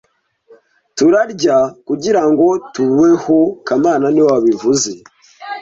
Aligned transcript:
Turarya 0.95 1.57
kugirango 1.87 2.45
tubeho 2.73 3.37
kamana 3.65 4.05
niwe 4.11 4.29
wabivuze 4.33 4.91